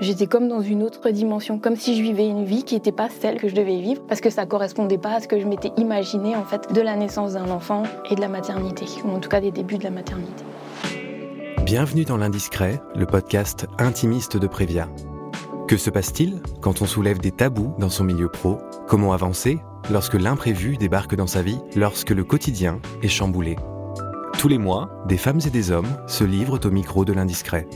[0.00, 3.08] J'étais comme dans une autre dimension, comme si je vivais une vie qui n'était pas
[3.08, 5.72] celle que je devais vivre, parce que ça correspondait pas à ce que je m'étais
[5.76, 9.28] imaginé en fait de la naissance d'un enfant et de la maternité, ou en tout
[9.28, 10.44] cas des débuts de la maternité.
[11.64, 14.88] Bienvenue dans l'Indiscret, le podcast intimiste de Prévia.
[15.66, 18.58] Que se passe-t-il quand on soulève des tabous dans son milieu pro?
[18.86, 19.58] Comment avancer
[19.90, 23.56] lorsque l'imprévu débarque dans sa vie, lorsque le quotidien est chamboulé?
[24.38, 27.66] Tous les mois, des femmes et des hommes se livrent au micro de l'Indiscret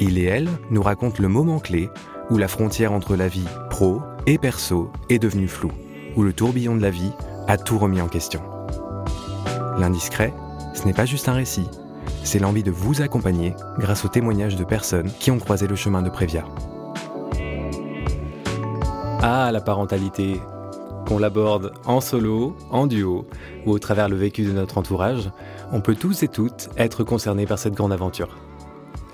[0.00, 1.90] il et elle nous racontent le moment clé
[2.30, 5.72] où la frontière entre la vie pro et perso est devenue floue,
[6.16, 7.12] où le tourbillon de la vie
[7.48, 8.40] a tout remis en question.
[9.78, 10.32] L'indiscret,
[10.74, 11.68] ce n'est pas juste un récit,
[12.22, 16.02] c'est l'envie de vous accompagner grâce aux témoignages de personnes qui ont croisé le chemin
[16.02, 16.44] de Prévia.
[19.22, 20.40] Ah, la parentalité
[21.06, 23.26] Qu'on l'aborde en solo, en duo
[23.66, 25.30] ou au travers le vécu de notre entourage,
[25.72, 28.38] on peut tous et toutes être concernés par cette grande aventure.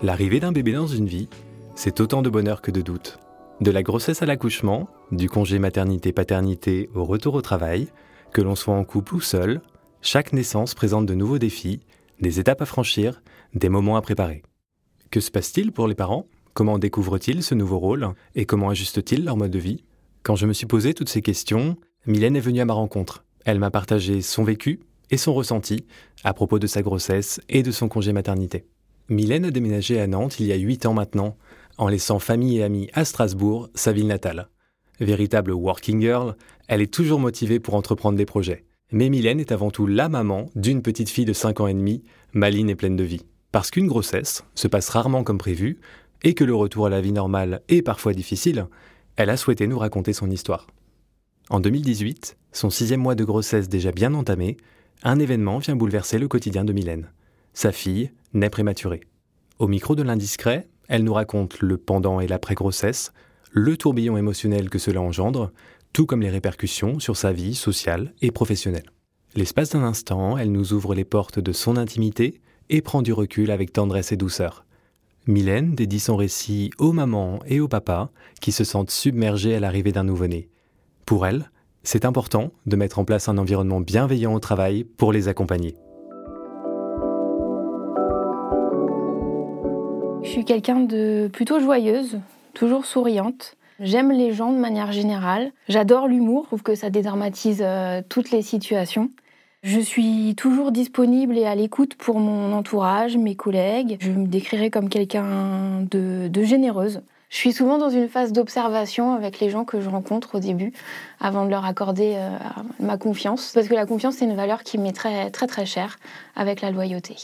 [0.02, 1.28] L'arrivée d'un bébé dans une vie,
[1.74, 3.18] c'est autant de bonheur que de doute.
[3.62, 7.88] De la grossesse à l'accouchement, du congé maternité-paternité au retour au travail,
[8.32, 9.62] que l'on soit en couple ou seul,
[10.02, 11.80] chaque naissance présente de nouveaux défis,
[12.21, 13.23] des étapes à franchir,
[13.54, 14.43] des moments à préparer.
[15.10, 16.26] Que se passe-t-il pour les parents?
[16.52, 18.10] Comment découvrent-ils ce nouveau rôle?
[18.34, 19.84] Et comment ajustent-ils leur mode de vie?
[20.23, 23.24] Quand je me suis posé toutes ces questions, Mylène est venue à ma rencontre.
[23.46, 25.87] Elle m'a partagé son vécu et son ressenti
[26.23, 28.66] à propos de sa grossesse et de son congé maternité.
[29.09, 31.37] Mylène a déménagé à Nantes il y a 8 ans maintenant,
[31.79, 34.49] en laissant famille et amis à Strasbourg, sa ville natale.
[34.99, 38.65] Véritable working girl, elle est toujours motivée pour entreprendre des projets.
[38.90, 42.02] Mais Mylène est avant tout la maman d'une petite fille de 5 ans et demi,
[42.32, 43.23] maline et pleine de vie.
[43.52, 45.79] Parce qu'une grossesse se passe rarement comme prévu,
[46.24, 48.66] et que le retour à la vie normale est parfois difficile,
[49.16, 50.66] elle a souhaité nous raconter son histoire.
[51.49, 54.57] En 2018, son sixième mois de grossesse déjà bien entamé,
[55.04, 57.10] un événement vient bouleverser le quotidien de Mylène.
[57.52, 59.01] Sa fille naît prématurée.
[59.59, 63.12] Au micro de l'indiscret, elle nous raconte le pendant et l'après-grossesse,
[63.51, 65.50] le tourbillon émotionnel que cela engendre,
[65.93, 68.91] tout comme les répercussions sur sa vie sociale et professionnelle.
[69.34, 73.50] L'espace d'un instant, elle nous ouvre les portes de son intimité et prend du recul
[73.50, 74.65] avec tendresse et douceur.
[75.27, 79.93] Mylène dédie son récit aux mamans et aux papas qui se sentent submergés à l'arrivée
[79.93, 80.49] d'un nouveau-né.
[81.05, 81.50] Pour elle,
[81.82, 85.77] c'est important de mettre en place un environnement bienveillant au travail pour les accompagner.
[90.37, 92.19] Suis quelqu'un de plutôt joyeuse,
[92.53, 93.57] toujours souriante.
[93.81, 95.51] J'aime les gens de manière générale.
[95.67, 99.11] J'adore l'humour, je trouve que ça dédramatise euh, toutes les situations.
[99.63, 103.97] Je suis toujours disponible et à l'écoute pour mon entourage, mes collègues.
[104.01, 107.01] Je me décrirais comme quelqu'un de, généreuse.
[107.31, 110.75] Je suis souvent dans une phase d'observation avec les gens que je rencontre au début,
[111.19, 112.37] avant de leur accorder euh,
[112.79, 113.53] ma confiance.
[113.55, 115.99] Parce que la confiance, c'est une valeur qui m'est très très très chère
[116.37, 117.17] avec la loyauté.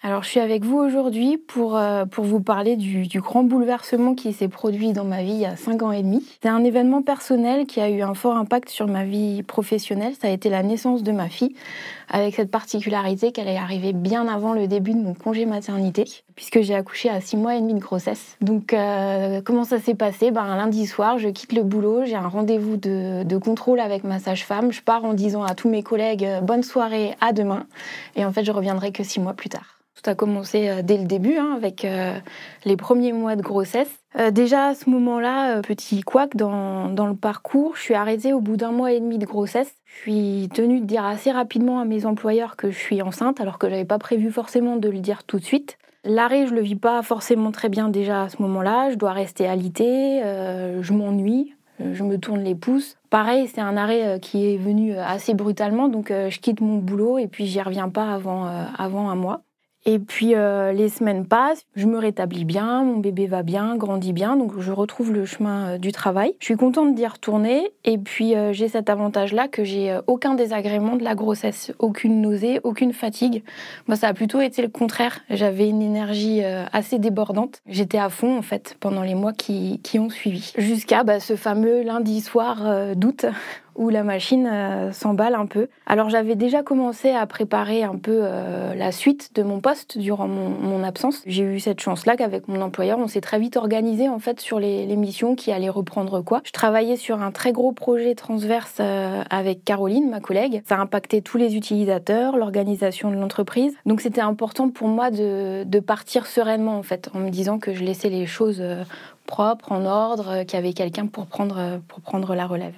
[0.00, 4.32] Alors, je suis avec vous aujourd'hui pour, euh, pour vous parler du, grand bouleversement qui
[4.32, 6.24] s'est produit dans ma vie il y a cinq ans et demi.
[6.40, 10.12] C'est un événement personnel qui a eu un fort impact sur ma vie professionnelle.
[10.20, 11.52] Ça a été la naissance de ma fille,
[12.08, 16.04] avec cette particularité qu'elle est arrivée bien avant le début de mon congé maternité,
[16.36, 18.36] puisque j'ai accouché à six mois et demi de grossesse.
[18.40, 20.30] Donc, euh, comment ça s'est passé?
[20.30, 24.70] Ben, Lundi soir, je quitte le boulot, j'ai un rendez-vous de, contrôle avec ma sage-femme.
[24.70, 27.66] Je pars en disant à tous mes collègues euh, bonne soirée, à demain.
[28.14, 29.78] Et en fait, je reviendrai que six mois plus tard.
[30.00, 32.14] Tout a commencé euh, dès le début, hein, avec euh,
[32.64, 33.90] les premiers mois de grossesse.
[34.16, 38.40] Euh, déjà à ce moment-là, petit couac dans, dans, le parcours, je suis arrêtée au
[38.40, 39.74] bout d'un mois et demi de grossesse.
[39.86, 43.58] Je suis tenue de dire assez rapidement à mes employeurs que je suis enceinte, alors
[43.58, 45.78] que je n'avais pas prévu forcément de le dire tout de suite.
[46.04, 48.90] L'arrêt, je le vis pas forcément très bien déjà à ce moment-là.
[48.90, 52.96] Je dois rester alitée, je m'ennuie, je me tourne les pouces.
[53.10, 57.26] Pareil, c'est un arrêt qui est venu assez brutalement, donc je quitte mon boulot et
[57.26, 58.46] puis j'y reviens pas avant,
[58.78, 59.42] avant un mois.
[59.90, 64.12] Et puis euh, les semaines passent, je me rétablis bien, mon bébé va bien, grandit
[64.12, 66.34] bien, donc je retrouve le chemin euh, du travail.
[66.40, 70.96] Je suis contente d'y retourner et puis euh, j'ai cet avantage-là que j'ai aucun désagrément
[70.96, 73.42] de la grossesse, aucune nausée, aucune fatigue.
[73.86, 75.20] Moi, ça a plutôt été le contraire.
[75.30, 77.62] J'avais une énergie assez débordante.
[77.66, 80.52] J'étais à fond en fait pendant les mois qui, qui ont suivi.
[80.58, 83.24] Jusqu'à bah, ce fameux lundi soir d'août
[83.78, 85.68] où la machine euh, s'emballe un peu.
[85.86, 90.26] Alors j'avais déjà commencé à préparer un peu euh, la suite de mon poste durant
[90.26, 91.22] mon, absence.
[91.26, 94.60] J'ai eu cette chance-là qu'avec mon employeur, on s'est très vite organisé en fait sur
[94.60, 96.40] les, missions qui allaient reprendre quoi.
[96.44, 100.62] Je travaillais sur un très gros projet transverse euh, avec Caroline, ma collègue.
[100.66, 103.76] Ça impactait tous les utilisateurs, l'organisation de l'entreprise.
[103.86, 107.74] Donc c'était important pour moi de, de, partir sereinement en fait, en me disant que
[107.74, 108.62] je laissais les choses
[109.26, 112.74] propres, en ordre, qu'il y avait quelqu'un pour prendre, pour prendre la relève.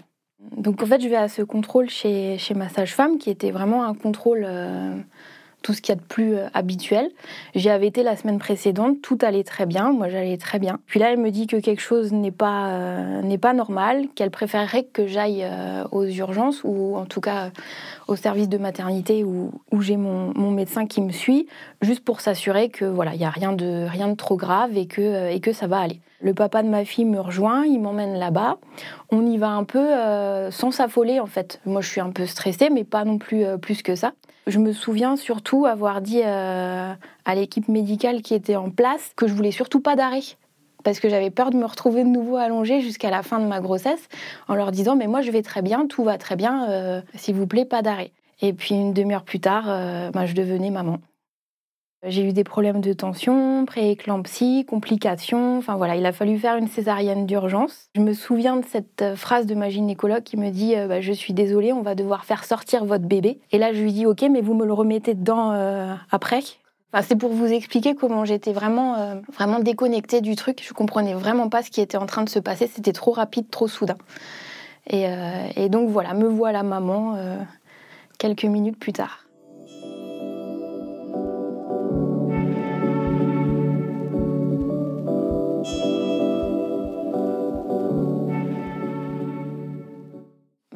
[0.56, 3.84] Donc en fait, je vais à ce contrôle chez, chez ma sage-femme, qui était vraiment
[3.84, 4.96] un contrôle euh,
[5.62, 7.10] tout ce qu'il y a de plus euh, habituel.
[7.54, 10.78] J'y avais été la semaine précédente, tout allait très bien, moi j'allais très bien.
[10.86, 14.84] Puis là, elle me dit que quelque chose n'est pas, euh, pas normal, qu'elle préférerait
[14.84, 17.50] que j'aille euh, aux urgences ou en tout cas
[18.08, 21.46] au service de maternité où, où j'ai mon, mon, médecin qui me suit,
[21.80, 24.86] juste pour s'assurer que voilà, il n'y a rien de, rien de trop grave et
[24.86, 26.00] que, et que ça va aller.
[26.20, 28.58] Le papa de ma fille me rejoint, il m'emmène là-bas.
[29.10, 29.88] On y va un peu
[30.50, 31.60] sans s'affoler en fait.
[31.64, 34.12] Moi je suis un peu stressée, mais pas non plus plus que ça.
[34.50, 36.92] Je me souviens surtout avoir dit euh,
[37.24, 40.22] à l'équipe médicale qui était en place que je voulais surtout pas d'arrêt
[40.82, 43.60] parce que j'avais peur de me retrouver de nouveau allongée jusqu'à la fin de ma
[43.60, 44.08] grossesse
[44.48, 47.36] en leur disant mais moi je vais très bien, tout va très bien, euh, s'il
[47.36, 48.10] vous plaît pas d'arrêt.
[48.42, 50.98] Et puis une demi-heure plus tard, euh, bah, je devenais maman.
[52.02, 55.58] J'ai eu des problèmes de tension, prééclampsie, complications.
[55.58, 57.90] Enfin voilà, il a fallu faire une césarienne d'urgence.
[57.94, 61.02] Je me souviens de cette euh, phrase de ma gynécologue qui me dit euh, bah,
[61.02, 63.38] Je suis désolée, on va devoir faire sortir votre bébé.
[63.52, 66.40] Et là, je lui dis Ok, mais vous me le remettez dedans euh, après
[66.92, 70.60] Enfin, c'est pour vous expliquer comment j'étais vraiment, vraiment déconnectée du truc.
[70.66, 72.66] Je comprenais vraiment pas ce qui était en train de se passer.
[72.66, 73.94] C'était trop rapide, trop soudain.
[74.88, 75.04] Et,
[75.54, 77.16] et, donc voilà, me voilà maman
[78.18, 79.19] quelques minutes plus tard.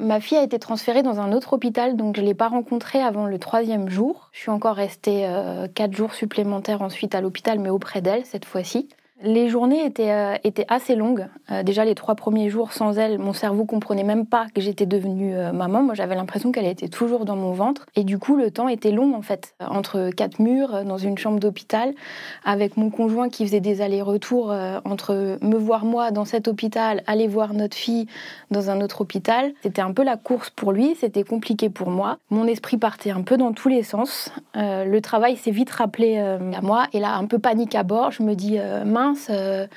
[0.05, 3.01] Ma fille a été transférée dans un autre hôpital, donc je ne l'ai pas rencontrée
[3.01, 4.29] avant le troisième jour.
[4.33, 8.45] Je suis encore restée euh, quatre jours supplémentaires ensuite à l'hôpital, mais auprès d'elle cette
[8.45, 8.87] fois-ci.
[9.25, 11.25] Les journées étaient, euh, étaient assez longues.
[11.49, 14.85] Euh, déjà, les trois premiers jours sans elle, mon cerveau comprenait même pas que j'étais
[14.85, 15.81] devenue euh, maman.
[15.81, 17.87] Moi, j'avais l'impression qu'elle était toujours dans mon ventre.
[17.95, 19.55] Et du coup, le temps était long, en fait.
[19.67, 21.95] Entre quatre murs, dans une chambre d'hôpital,
[22.43, 24.53] avec mon conjoint qui faisait des allers-retours
[24.85, 28.05] entre me voir moi dans cet hôpital, aller voir notre fille
[28.51, 29.53] dans un autre hôpital.
[29.63, 32.17] C'était un peu la course pour lui, c'était compliqué pour moi.
[32.29, 34.31] Mon esprit partait un peu dans tous les sens.
[34.53, 36.85] le travail s'est vite rappelé à moi.
[36.93, 39.67] Et là, un peu panique à bord, je me dis, mince, euh,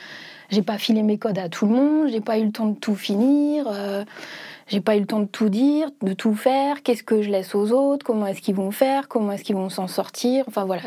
[0.51, 2.79] j'ai pas filé mes codes à tout le monde, j'ai pas eu le temps de
[2.79, 4.05] tout finir, euh,
[4.67, 6.83] j'ai pas eu le temps de tout dire, de tout faire.
[6.83, 9.69] Qu'est-ce que je laisse aux autres Comment est-ce qu'ils vont faire Comment est-ce qu'ils vont
[9.69, 10.83] s'en sortir Enfin voilà,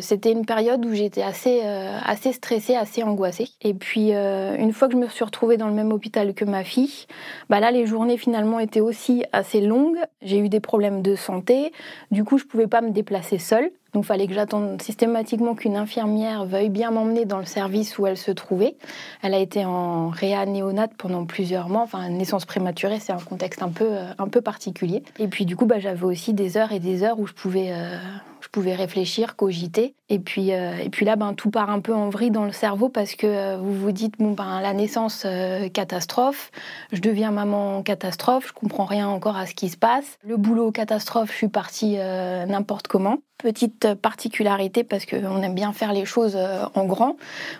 [0.00, 3.48] c'était une période où j'étais assez, euh, assez stressée, assez angoissée.
[3.62, 6.64] Et puis une fois que je me suis retrouvée dans le même hôpital que ma
[6.64, 7.06] fille,
[7.48, 9.98] bah là les journées finalement étaient aussi assez longues.
[10.22, 11.72] J'ai eu des problèmes de santé,
[12.10, 13.70] du coup je pouvais pas me déplacer seule.
[13.92, 18.06] Donc il fallait que j'attende systématiquement qu'une infirmière veuille bien m'emmener dans le service où
[18.06, 18.76] elle se trouvait.
[19.22, 21.82] Elle a été en réa néonate pendant plusieurs mois.
[21.82, 25.02] Enfin, naissance prématurée, c'est un contexte un peu, euh, particulier.
[25.18, 27.72] Et puis du coup, bah, j'avais aussi des heures et des heures où je pouvais,
[27.72, 27.98] euh,
[28.40, 29.94] je pouvais réfléchir, cogiter.
[30.10, 32.50] Et puis, euh, et puis là, ben, tout part un peu en vrille dans le
[32.50, 36.50] cerveau parce que euh, vous vous dites, bon, ben, la naissance, euh, catastrophe,
[36.90, 40.18] je deviens maman catastrophe, je comprends rien encore à ce qui se passe.
[40.24, 43.18] Le boulot catastrophe, je suis partie n'importe comment.
[43.38, 46.36] Petite particularité parce qu'on aime bien faire les choses
[46.74, 47.16] en grand.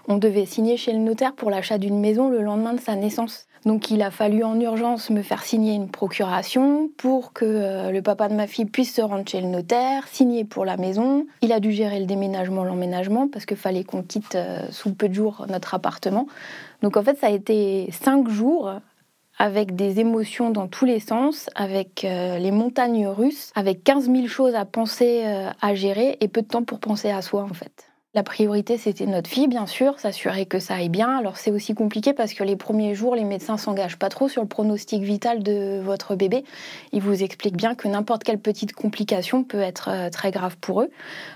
[0.09, 3.47] On devait signer chez le notaire pour l'achat d'une maison le lendemain de sa naissance.
[3.65, 8.29] Donc il a fallu en urgence me faire signer une procuration pour que le papa
[8.29, 11.27] de ma fille puisse se rendre chez le notaire, signer pour la maison.
[11.43, 15.09] Il a dû gérer le déménagement, l'emménagement, parce qu'il fallait qu'on quitte euh, sous peu
[15.09, 16.27] de jours notre appartement.
[16.83, 18.73] Donc en fait ça a été cinq jours
[19.39, 24.27] avec des émotions dans tous les sens, avec euh, les montagnes russes, avec 15 000
[24.27, 25.25] choses à penser,
[25.61, 27.90] à gérer et peu de temps pour penser à soi en fait.
[28.12, 31.17] La priorité, c'était notre fille, bien sûr, s'assurer que ça aille bien.
[31.17, 34.43] Alors c'est aussi compliqué parce que les premiers jours, les médecins s'engagent pas trop sur
[34.43, 36.43] le pronostic vital de votre bébé.
[36.90, 40.83] Ils vous expliquent bien que n'importe quelle petite complication peut être euh, très grave pour
[40.83, 40.90] eux.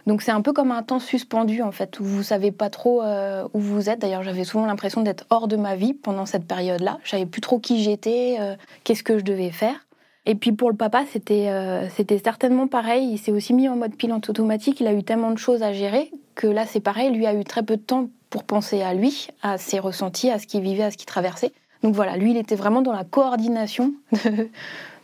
[0.09, 3.05] Donc c'est un peu comme un temps suspendu en fait, où vous savez pas trop
[3.05, 4.01] euh, où vous êtes.
[4.01, 6.99] D'ailleurs, j'avais souvent l'impression d'être hors de ma vie pendant cette période-là.
[7.05, 9.84] Je savais plus trop qui j'étais, euh, qu'est-ce que je devais faire.
[10.27, 11.51] Et puis pour le papa, c'était
[11.95, 13.11] c'était certainement pareil.
[13.13, 14.81] Il s'est aussi mis en mode pilote automatique.
[14.81, 17.45] Il a eu tellement de choses à gérer que là, c'est pareil, lui a eu
[17.45, 20.85] très peu de temps pour penser à lui, à ses ressentis, à ce qu'il vivait,
[20.85, 21.53] à ce qu'il traversait.
[21.83, 23.93] Donc voilà, lui, il était vraiment dans la coordination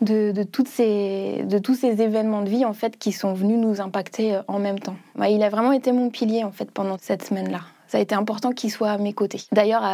[0.00, 3.59] de, de, toutes ces, de tous ces événements de vie en fait qui sont venus
[3.59, 4.97] nous impacter euh, en même temps.
[5.29, 7.61] Il a vraiment été mon pilier en fait pendant cette semaine-là.
[7.87, 9.43] Ça a été important qu'il soit à mes côtés.
[9.53, 9.85] D'ailleurs,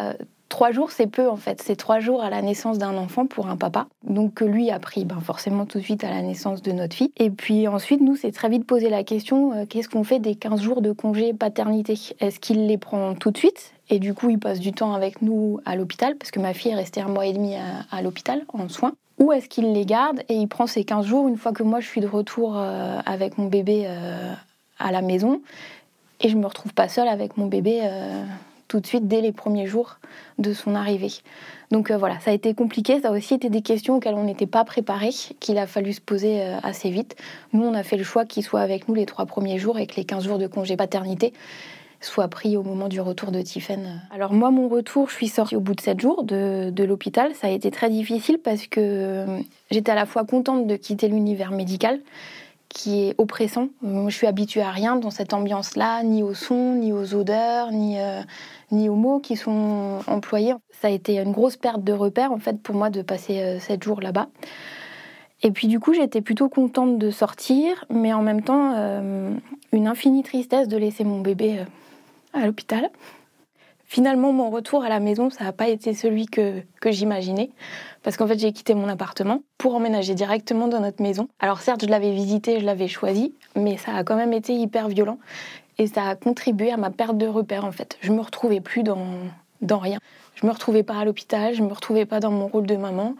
[0.48, 1.60] Trois jours, c'est peu en fait.
[1.60, 3.86] C'est trois jours à la naissance d'un enfant pour un papa.
[4.04, 6.94] Donc que lui a pris ben, forcément tout de suite à la naissance de notre
[6.94, 7.12] fille.
[7.16, 10.36] Et puis ensuite, nous, c'est très vite posé la question, euh, qu'est-ce qu'on fait des
[10.36, 11.98] 15 jours de congé paternité?
[12.20, 13.72] Est-ce qu'il les prend tout de suite?
[13.90, 16.72] Et du coup, il passe du temps avec nous à l'hôpital, parce que ma fille
[16.72, 17.54] est restée un mois et demi
[17.90, 18.94] à, l'hôpital en soins.
[19.18, 20.22] Ou est-ce qu'il les garde?
[20.28, 22.98] Et il prend ses 15 jours une fois que moi je suis de retour euh,
[23.06, 24.32] avec mon bébé euh,
[24.78, 25.40] à la maison
[26.20, 27.80] et je me retrouve pas seule avec mon bébé
[28.68, 29.98] tout de suite dès les premiers jours
[30.38, 31.12] de son arrivée.
[31.70, 34.24] Donc euh, voilà, ça a été compliqué, ça a aussi été des questions auxquelles on
[34.24, 37.16] n'était pas préparé, qu'il a fallu se poser euh, assez vite.
[37.52, 39.86] Nous, on a fait le choix qu'il soit avec nous les trois premiers jours et
[39.86, 41.32] que les 15 jours de congé paternité
[42.00, 44.00] soient pris au moment du retour de Tiffen.
[44.14, 47.34] Alors moi, mon retour, je suis sortie au bout de 7 jours de, de l'hôpital.
[47.34, 49.38] Ça a été très difficile parce que euh,
[49.70, 52.00] j'étais à la fois contente de quitter l'univers médical,
[52.68, 53.68] qui est oppressant.
[53.82, 57.98] Je suis habituée à rien dans cette ambiance-là, ni aux sons, ni aux odeurs, ni,
[58.00, 58.22] euh,
[58.70, 60.54] ni aux mots qui sont employés.
[60.80, 63.58] Ça a été une grosse perte de repère, en fait, pour moi, de passer euh,
[63.58, 64.28] sept jours là-bas.
[65.42, 69.34] Et puis, du coup, j'étais plutôt contente de sortir, mais en même temps, euh,
[69.72, 71.64] une infinie tristesse de laisser mon bébé
[72.32, 72.90] à l'hôpital.
[73.88, 77.50] Finalement, mon retour à la maison, ça n'a pas été celui que, j'imaginais,
[78.02, 81.28] parce qu'en fait, j'ai quitté mon appartement pour emménager directement dans notre maison.
[81.38, 84.88] Alors certes, je l'avais visité, je l'avais choisi, mais ça a quand même été hyper
[84.88, 85.18] violent,
[85.78, 87.96] et ça a contribué à ma perte de repère, en fait.
[88.00, 88.98] Je me retrouvais plus dans,
[89.78, 89.98] rien.
[90.34, 93.14] Je me retrouvais pas à l'hôpital, je me retrouvais pas dans mon rôle de maman,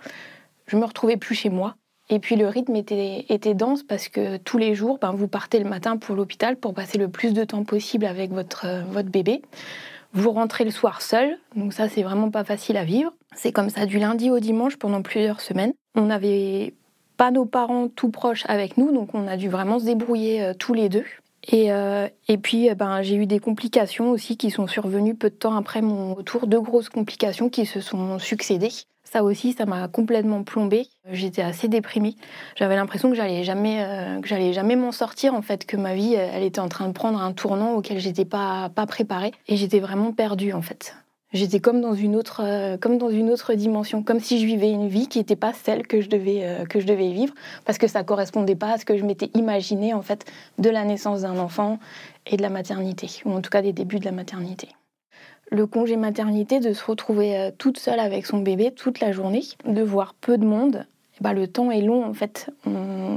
[0.66, 1.76] je me retrouvais plus chez moi.
[2.08, 5.68] Et puis le rythme était, dense parce que tous les jours, ben, vous partez le
[5.68, 8.66] matin pour l'hôpital pour passer le plus de temps possible avec votre
[9.04, 9.42] bébé.
[10.16, 13.12] Vous rentrez le soir seul, donc ça c'est vraiment pas facile à vivre.
[13.35, 15.75] C'est comme ça du lundi au dimanche pendant plusieurs semaines.
[15.94, 16.73] On n'avait
[17.18, 20.54] pas nos parents tout proches avec nous, donc on a dû vraiment se débrouiller euh,
[20.54, 21.04] tous les deux.
[21.49, 25.28] Et, euh, et puis, euh, ben, j'ai eu des complications aussi qui sont survenues peu
[25.28, 28.73] de temps après mon retour, deux grosses complications qui se sont succédées.
[29.10, 30.88] Ça aussi, ça m'a complètement plombée.
[31.10, 32.16] J'étais assez déprimée.
[32.56, 35.94] J'avais l'impression que j'allais jamais, euh, que j'allais jamais m'en sortir en fait, que ma
[35.94, 39.56] vie, elle était en train de prendre un tournant auquel j'étais pas pas préparée et
[39.56, 40.96] j'étais vraiment perdue en fait.
[41.32, 44.70] J'étais comme dans une autre, euh, comme dans une autre dimension, comme si je vivais
[44.70, 47.34] une vie qui n'était pas celle que je devais euh, que je devais vivre,
[47.64, 50.25] parce que ça correspondait pas à ce que je m'étais imaginé en fait
[50.58, 51.78] de la naissance d'un enfant
[52.26, 54.68] et de la maternité, ou en tout cas des débuts de la maternité
[55.50, 59.42] le congé maternité, de se retrouver euh, toute seule avec son bébé toute la journée,
[59.66, 60.86] de voir peu de monde.
[61.20, 62.50] Bah, le temps est long en fait.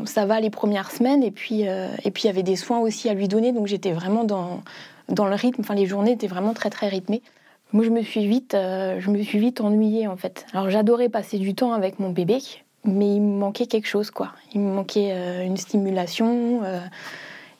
[0.05, 2.79] ça va les premières semaines et puis euh, et puis il y avait des soins
[2.79, 4.61] aussi à lui donner donc j'étais vraiment dans
[5.09, 5.61] dans le rythme.
[5.61, 7.21] Enfin les journées étaient vraiment très très rythmées.
[7.73, 10.45] Moi je me suis vite euh, je me suis vite ennuyée en fait.
[10.53, 12.37] Alors j'adorais passer du temps avec mon bébé
[12.85, 14.31] mais il me manquait quelque chose quoi.
[14.53, 16.61] Il me manquait une stimulation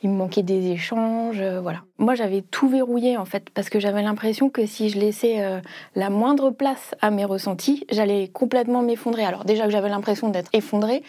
[0.02, 1.82] il me manquait des échanges, euh, voilà.
[1.98, 5.60] Moi, j'avais tout verrouillé en fait, parce que j'avais l'impression que si je laissais euh,
[5.94, 9.24] la moindre place à mes ressentis, j'allais complètement m'effondrer.
[9.24, 11.02] Alors déjà que j'avais l'impression d'être effondrée,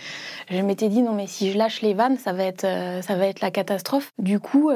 [0.50, 3.16] je m'étais dit non mais si je lâche les vannes, ça va être, euh, ça
[3.16, 4.12] va être la catastrophe.
[4.20, 4.72] Du coup,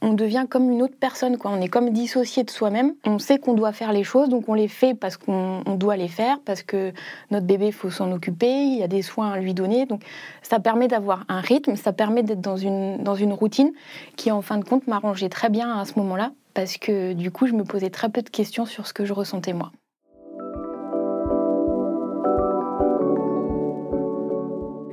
[0.00, 1.50] on devient comme une autre personne, quoi.
[1.50, 2.94] On est comme dissocié de soi-même.
[3.04, 6.08] On sait qu'on doit faire les choses, donc on les fait parce qu'on doit les
[6.08, 6.92] faire, parce que
[7.30, 9.86] notre bébé, faut s'en occuper, il y a des soins à lui donner.
[9.86, 10.02] Donc
[10.42, 13.72] ça permet d'avoir un rythme, ça permet d'être dans une, dans une routine
[14.16, 17.46] qui, en fin de compte, m'arrangeait très bien à ce moment-là, parce que du coup,
[17.46, 19.72] je me posais très peu de questions sur ce que je ressentais moi.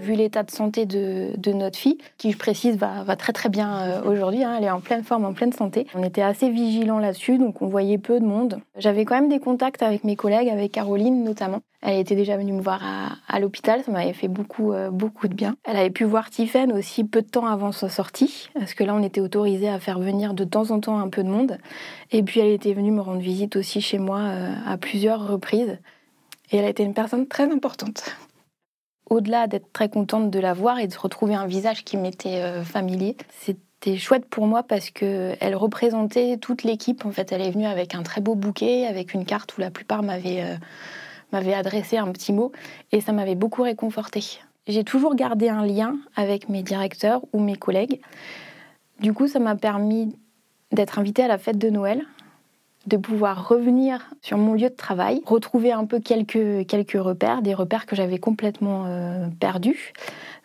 [0.06, 4.02] Vu l'état de santé de, notre fille, qui je précise va, très très bien euh,
[4.04, 5.88] aujourd'hui, hein, elle est en pleine forme, en pleine santé.
[5.96, 8.60] On était assez vigilants là-dessus, donc on voyait peu de monde.
[8.78, 11.62] J'avais quand même des contacts avec mes collègues, avec Caroline notamment.
[11.82, 12.82] Elle était déjà venue me voir
[13.28, 15.56] à, l'hôpital, ça m'avait fait beaucoup, euh, beaucoup de bien.
[15.66, 18.96] Elle avait pu voir Tiffen aussi peu de temps avant sa sortie, parce que là
[18.96, 21.58] on était autorisé à faire venir de temps en temps un peu de monde.
[22.12, 25.78] Et puis elle était venue me rendre visite aussi chez moi euh, à plusieurs reprises.
[26.52, 28.16] Et elle a été une personne très importante
[29.10, 32.64] au-delà d'être très contente de la voir et de retrouver un visage qui m'était euh,
[32.64, 37.06] familier, c'était chouette pour moi parce que elle représentait toute l'équipe.
[37.06, 39.72] En fait, elle est venue avec un très beau bouquet, avec une carte où la
[39.72, 40.44] plupart m'avaient
[41.34, 42.52] euh, adressé un petit mot
[42.92, 44.24] et ça m'avait beaucoup réconfortée.
[44.68, 48.02] J'ai toujours gardé un lien avec mes directeurs ou mes collègues.
[49.00, 50.16] Du coup, ça m'a permis
[50.72, 52.04] d'être invitée à la fête de Noël
[52.88, 57.54] de pouvoir revenir sur mon lieu de travail, retrouver un peu quelques, quelques repères, des
[57.54, 59.94] repères que j'avais complètement euh, perdus,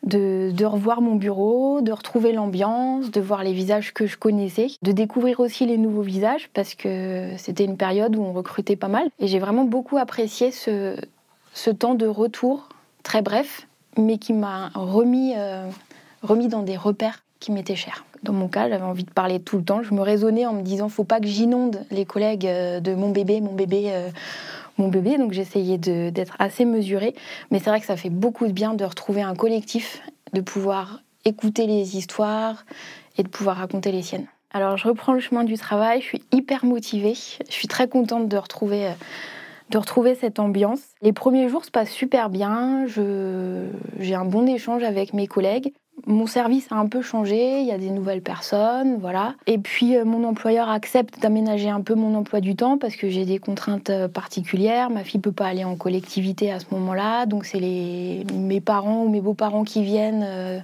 [0.05, 4.93] de, revoir mon bureau, de retrouver l'ambiance, de voir les visages que je connaissais, de
[4.93, 9.09] découvrir aussi les nouveaux visages parce que c'était une période où on recrutait pas mal.
[9.19, 10.97] Et j'ai vraiment beaucoup apprécié ce,
[11.53, 12.69] ce temps de retour
[13.03, 13.67] très bref,
[13.99, 15.69] mais qui m'a remis, euh,
[16.23, 18.05] remis dans des repères qui m'étaient chers.
[18.23, 19.83] Dans mon cas, j'avais envie de parler tout le temps.
[19.83, 23.11] Je me raisonnais en me disant, faut pas que j'inonde les collègues euh, de mon
[23.11, 24.11] bébé, mon bébé, euh,
[24.77, 25.17] mon bébé.
[25.17, 27.15] Donc j'essayais d'être assez mesurée.
[27.51, 30.03] Mais c'est vrai que ça fait beaucoup de bien de retrouver un collectif,
[30.35, 32.65] de pouvoir écouter les histoires
[33.17, 34.27] et de pouvoir raconter les siennes.
[34.53, 36.03] Alors je reprends le chemin du travail.
[36.03, 37.15] Je suis hyper motivée.
[37.15, 38.89] Je suis très contente de retrouver.
[38.89, 38.93] Euh,
[39.71, 40.81] de retrouver cette ambiance.
[41.01, 45.73] Les premiers jours se passent super bien, j'ai un bon échange avec mes collègues
[46.07, 49.35] Mon service a un peu changé, il y a des nouvelles personnes, voilà.
[49.47, 53.09] Et puis euh, mon employeur accepte d'aménager un peu mon emploi du temps parce que
[53.09, 54.91] j'ai des contraintes euh, particulières.
[54.91, 59.05] Ma fille peut pas aller en collectivité à ce moment-là, donc c'est les mes parents
[59.05, 60.59] ou mes beaux-parents qui viennent euh,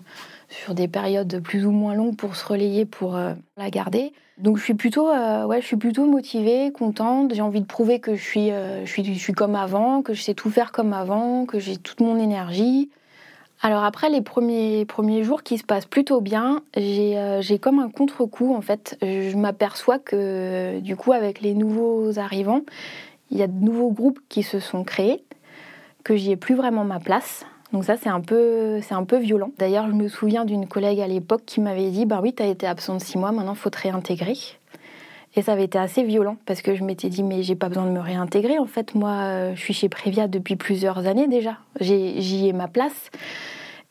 [0.48, 3.18] sur des périodes plus ou moins longues pour se relayer pour
[3.56, 4.12] la garder.
[4.38, 7.34] Donc je suis plutôt, ouais, je suis plutôt motivée, contente.
[7.34, 10.22] J'ai envie de prouver que je suis, je suis, je suis comme avant, que je
[10.22, 12.90] sais tout faire comme avant, que j'ai toute mon énergie.
[13.66, 17.90] Alors après les premiers, premiers jours qui se passent plutôt bien, euh, j'ai comme un
[17.90, 18.96] contre-coup en fait.
[19.02, 22.60] Je m'aperçois que du coup avec les nouveaux arrivants,
[23.32, 25.24] il y a de nouveaux groupes qui se sont créés,
[26.04, 27.44] que j'y ai plus vraiment ma place.
[27.72, 29.50] Donc ça c'est un peu c'est un peu violent.
[29.58, 32.46] D'ailleurs je me souviens d'une collègue à l'époque qui m'avait dit bah oui tu as
[32.46, 34.34] été absente six mois, maintenant faut te réintégrer.
[35.36, 37.84] Et ça avait été assez violent parce que je m'étais dit mais j'ai pas besoin
[37.84, 41.58] de me réintégrer en fait moi euh, je suis chez Prévia depuis plusieurs années déjà.
[41.78, 43.10] J'y ai ma place.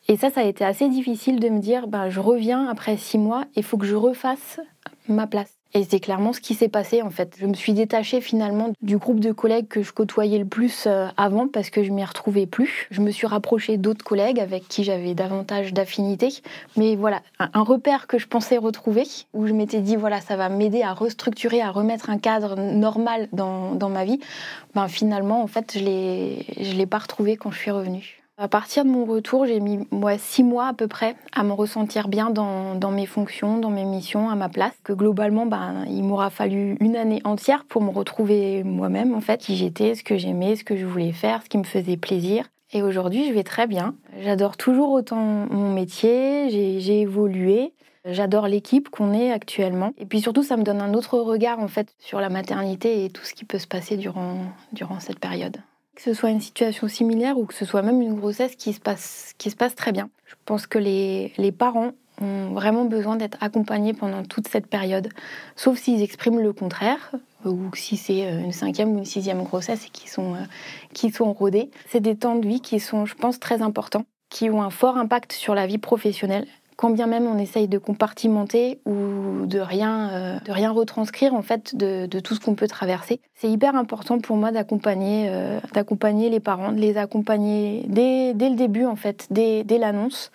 [0.08, 3.20] Et ça ça a été assez difficile de me dire bah je reviens après six
[3.20, 4.60] mois, il faut que je refasse
[5.08, 5.56] ma place.
[5.75, 7.36] Et c'est clairement ce qui s'est passé en fait.
[7.38, 11.10] Je me suis détachée finalement du groupe de collègues que je côtoyais le plus euh,
[11.17, 12.88] avant parce que je m'y retrouvais plus.
[12.91, 16.29] Je me suis rapprochée d'autres collègues avec qui j'avais davantage d'affinité.
[16.77, 19.03] Mais voilà, un repère que je pensais retrouver,
[19.34, 23.27] où je m'étais dit voilà, ça va m'aider à restructurer, à remettre un cadre normal
[23.34, 24.22] dans, dans ma vie.
[24.75, 28.25] Ben finalement, en fait, je ne l'ai pas retrouvé quand je suis revenue.
[28.38, 31.54] À partir de mon retour, j'ai mis moi, six mois à peu près à me
[31.54, 34.74] ressentir bien dans, mes fonctions, dans mes missions, à ma place.
[34.84, 39.39] Que globalement, ben, il m'aura fallu une année entière pour me retrouver moi-même, en fait,
[39.39, 42.46] qui j'étais, ce que j'aimais, ce que je voulais faire, ce qui me faisait plaisir.
[42.74, 43.96] Et aujourd'hui, je vais très bien.
[44.20, 45.15] J'adore toujours autant
[45.50, 47.72] mon métier, j'ai évolué.
[48.04, 49.94] J'adore l'équipe qu'on est actuellement.
[49.98, 53.10] Et puis surtout, ça me donne un autre regard en fait sur la maternité et
[53.10, 54.39] tout ce qui peut se passer durant,
[54.74, 55.58] durant cette période.
[55.96, 58.80] Que ce soit une situation similaire ou que ce soit même une grossesse qui se
[58.80, 60.10] passe, qui se passe très bien.
[60.25, 65.10] Je pense que les, les parents ont vraiment besoin d'être accompagnés pendant toute cette période,
[65.56, 67.12] sauf s'ils expriment le contraire,
[67.46, 71.34] ou si c'est euh, une cinquième ou une sixième grossesse et qui sont, euh, sont
[71.34, 71.70] rodés.
[71.88, 74.98] C'est des temps de vie qui sont, je pense, très importants, qui ont un fort
[74.98, 80.10] impact sur la vie professionnelle quand bien même on essaye de compartimenter ou de rien,
[80.12, 84.20] euh, de rien retranscrire en fait de, tout ce qu'on peut traverser, c'est hyper important
[84.20, 89.27] pour moi d'accompagner, euh, d'accompagner les parents, de les accompagner dès, le début en fait,
[89.31, 90.31] dès, l'annonce,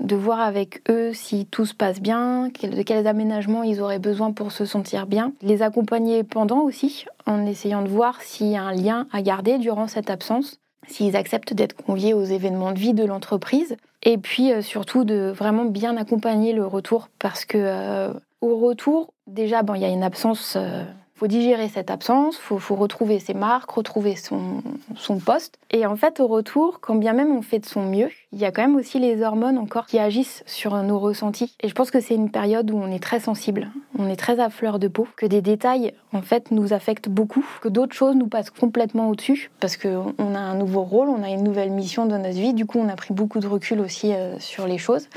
[0.00, 4.32] de voir avec eux si tout se passe bien, de quels aménagements ils auraient besoin
[4.32, 8.62] pour se sentir bien, les accompagner pendant aussi, en essayant de voir s'il y a
[8.62, 12.94] un lien à garder durant cette absence s'ils acceptent d'être conviés aux événements de vie
[12.94, 13.76] de l'entreprise.
[14.02, 19.12] Et puis euh, surtout de vraiment bien accompagner le retour parce que euh, au retour,
[19.26, 20.84] déjà, bon, il y a une absence euh,
[21.18, 24.62] faut digérer cette absence, faut, faut retrouver ses marques, retrouver son,
[24.94, 25.58] son poste.
[25.70, 28.44] Et en fait, au retour, quand bien même on fait de son mieux, il y
[28.44, 31.56] a quand même aussi les hormones encore qui agissent sur nos ressentis.
[31.60, 34.38] Et je pense que c'est une période où on est très sensible, on est très
[34.38, 38.14] à fleur de peau, que des détails en fait nous affectent beaucoup, que d'autres choses
[38.14, 42.06] nous passent complètement au-dessus parce qu'on a un nouveau rôle, on a une nouvelle mission
[42.06, 42.54] dans notre vie.
[42.54, 45.08] Du coup, on a pris beaucoup de recul aussi euh, sur les choses.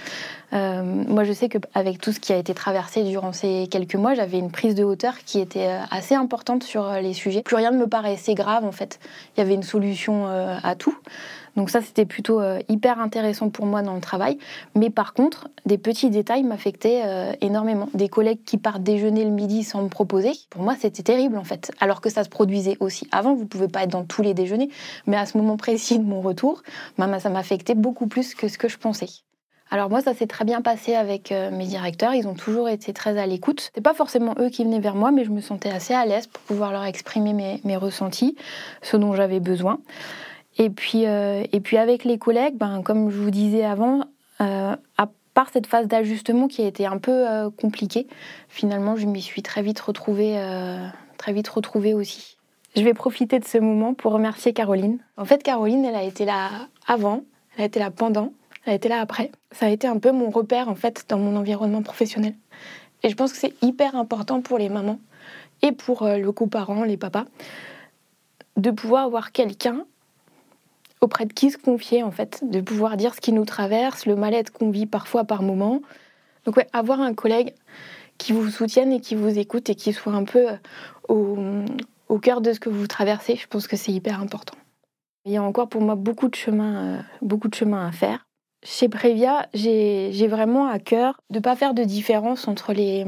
[0.54, 4.14] Euh, moi, je sais qu'avec tout ce qui a été traversé durant ces quelques mois,
[4.14, 7.42] j'avais une prise de hauteur qui était euh, assez importante sur euh, les sujets.
[7.42, 9.00] Plus rien ne me paraissait grave, en fait.
[9.36, 10.96] Il y avait une solution à tout.
[11.56, 14.38] Donc ça, c'était plutôt hyper intéressant pour moi dans le travail.
[14.76, 17.90] Mais par contre, des petits détails m'affectaient énormément.
[17.94, 21.44] Des collègues qui partent déjeuner le midi sans me proposer, pour moi, c'était terrible en
[21.44, 21.72] fait.
[21.80, 24.70] Alors que ça se produisait aussi avant, vous pouvez pas être dans tous les déjeuners,
[25.08, 26.64] mais à ce moment précis de mon retour,
[26.98, 29.08] bah, ça m'affectait beaucoup plus que ce que je pensais.
[29.74, 32.14] Alors moi, ça s'est très bien passé avec euh, mes directeurs.
[32.14, 33.72] Ils ont toujours été très à l'écoute.
[33.74, 36.28] C'est pas forcément eux qui venaient vers moi, mais je me sentais assez à l'aise
[36.28, 38.36] pour pouvoir leur exprimer mes, ressentis,
[38.82, 39.80] ce dont j'avais besoin.
[40.58, 41.46] Et puis, euh,
[41.78, 44.02] avec les collègues, ben, comme je vous disais avant,
[44.42, 48.08] euh, à part cette phase d'ajustement qui a été un peu compliquée,
[48.50, 49.42] finalement, je m'y suis
[49.86, 50.36] retrouvée,
[51.18, 52.36] très vite retrouvée aussi.
[52.76, 55.00] Je vais profiter de ce moment pour remercier Caroline.
[55.16, 56.50] En fait, Caroline, elle a été là
[56.86, 57.24] avant,
[57.56, 58.34] elle a été là pendant,
[58.66, 59.32] elle a été là après.
[59.52, 62.36] Ça a été un peu mon repère en fait dans mon environnement professionnel.
[63.04, 65.00] Et je pense que c'est hyper important pour les mamans
[65.62, 67.26] et pour euh, le coparent, les papas,
[68.58, 69.86] de pouvoir avoir quelqu'un
[71.00, 74.16] auprès de qui se confier en fait, de pouvoir dire ce qui nous traverse, le
[74.16, 75.82] mal-être qu'on vit parfois par moment.
[76.46, 77.54] Donc ouais, avoir un collègue
[78.18, 80.56] qui vous soutienne et qui vous écoute et qui soit un peu euh,
[81.10, 81.38] au,
[82.08, 84.58] au cœur de ce que vous traversez, je pense que c'est hyper important.
[85.26, 88.28] Il y a encore pour moi beaucoup de chemin, euh, beaucoup de chemin à faire.
[88.64, 93.06] Chez Prévia, j'ai vraiment à cœur de ne pas faire de différence entre les,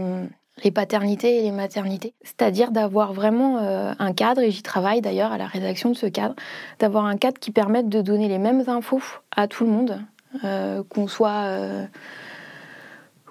[0.74, 2.14] paternités et les maternités.
[2.24, 6.08] C'est-à-dire d'avoir vraiment euh, un cadre, et j'y travaille d'ailleurs à la rédaction de ce
[6.08, 6.36] cadre,
[6.80, 9.02] d'avoir un cadre qui permette de donner les mêmes infos
[9.36, 10.02] à tout le monde,
[10.90, 11.88] qu'on soit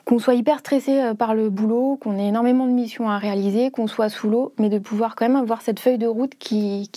[0.05, 3.71] qu'on soit hyper stressé euh, par le boulot, qu'on ait énormément de missions à réaliser,
[3.71, 6.91] qu'on soit sous l'eau, mais de pouvoir quand même avoir cette feuille de route qui,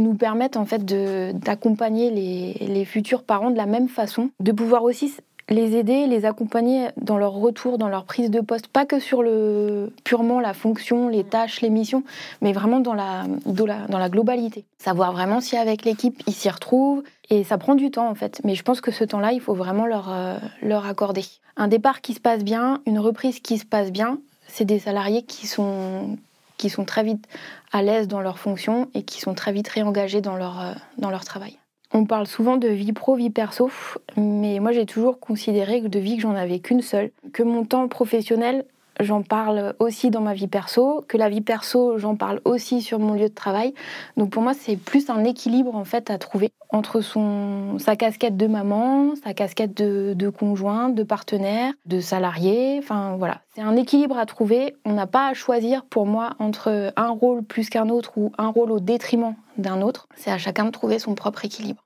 [0.00, 4.84] nous permette en fait d'accompagner les, les futurs parents de la même façon, de pouvoir
[4.84, 5.12] aussi
[5.48, 9.22] les aider, les accompagner dans leur retour, dans leur prise de poste, pas que sur
[9.22, 12.04] le purement la fonction, les tâches, les missions,
[12.40, 14.64] mais vraiment dans la, dans la globalité.
[14.78, 18.40] Savoir vraiment si avec l'équipe ils s'y retrouvent et ça prend du temps en fait.
[18.44, 21.24] Mais je pense que ce temps-là, il faut vraiment leur, euh, leur accorder.
[21.56, 25.22] Un départ qui se passe bien, une reprise qui se passe bien, c'est des salariés
[25.22, 26.16] qui sont
[26.62, 27.26] qui sont très vite
[27.72, 31.10] à l'aise dans leur fonction et qui sont très vite réengagés dans leur, euh, dans
[31.10, 31.58] leur travail.
[31.92, 33.68] On parle souvent de vie pro, vie perso,
[34.16, 37.64] mais moi j'ai toujours considéré que de vie que j'en avais qu'une seule, que mon
[37.64, 38.64] temps professionnel,
[39.02, 42.98] j'en parle aussi dans ma vie perso, que la vie perso, j'en parle aussi sur
[42.98, 43.74] mon lieu de travail.
[44.16, 48.36] Donc pour moi, c'est plus un équilibre en fait à trouver entre son sa casquette
[48.36, 52.78] de maman, sa casquette de, conjoint, de partenaire, de salarié.
[52.78, 54.74] Enfin voilà, c'est un équilibre à trouver.
[54.84, 58.48] On n'a pas à choisir pour moi entre un rôle plus qu'un autre ou un
[58.48, 60.06] rôle au détriment d'un autre.
[60.16, 61.82] C'est à chacun de trouver son propre équilibre.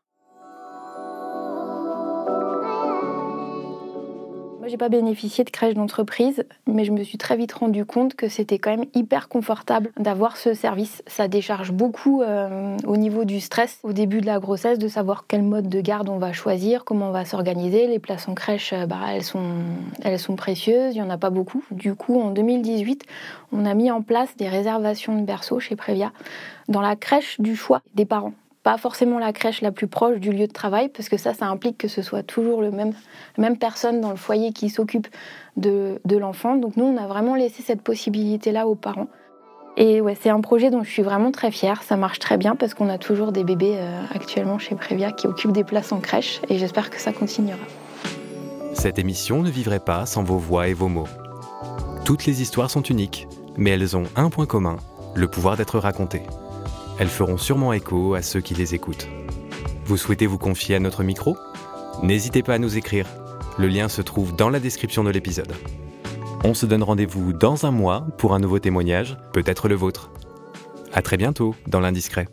[4.69, 8.29] J'ai pas bénéficié de crèche d'entreprise, mais je me suis très vite rendu compte que
[8.29, 11.05] c'était quand même hyper confortable d'avoir ce service.
[11.07, 15.27] Ça décharge beaucoup euh, au niveau du stress au début de la grossesse, de savoir
[15.29, 17.87] quel mode de garde on va choisir, comment on va s'organiser.
[17.87, 19.53] Les places en crèche, euh, bah, elles, sont,
[20.03, 21.65] elles sont précieuses, il y en a pas beaucoup.
[21.71, 23.05] Du coup, en 2018,
[23.53, 26.11] on a mis en place des réservations de berceaux chez Prévia
[26.69, 28.33] dans la crèche du choix des parents
[28.67, 31.47] pas forcément la crèche la plus proche du lieu de travail, parce que ça, ça
[31.47, 32.95] implique que ce soit toujours le même,
[33.37, 35.07] la même personne dans le foyer qui s'occupe
[35.57, 36.57] de, de l'enfant.
[36.57, 39.07] Donc nous, on a vraiment laissé cette possibilité-là aux parents.
[39.77, 41.85] Et c'est un projet dont je suis vraiment très fière.
[41.85, 45.29] Ça marche très bien parce qu'on a toujours des bébés euh, actuellement chez Prévia qui
[45.29, 47.61] occupent des places en crèche et j'espère que ça continuera.
[48.75, 51.09] Cette émission ne vivrait pas sans vos voix et vos mots.
[52.05, 54.79] Toutes les histoires sont uniques, mais elles ont un point commun,
[55.15, 56.23] le pouvoir d'être racontées.
[56.99, 59.09] Elles feront sûrement écho à ceux qui les écoutent.
[59.85, 61.37] Vous souhaitez vous confier à notre micro?
[62.03, 63.07] N'hésitez pas à nous écrire.
[63.59, 65.53] Le lien se trouve dans la description de l'épisode.
[66.45, 70.11] On se donne rendez-vous dans un mois pour un nouveau témoignage, peut-être le vôtre.
[70.93, 72.29] À très bientôt dans l'Indiscret.